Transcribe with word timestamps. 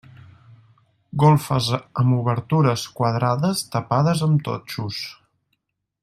Golfes 1.23 1.67
amb 2.03 2.15
obertures 2.17 2.85
quadrades 3.01 3.61
tapades 3.75 4.23
amb 4.29 4.43
totxos. 4.49 5.03